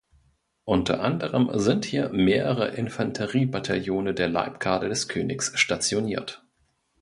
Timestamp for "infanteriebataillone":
2.69-4.15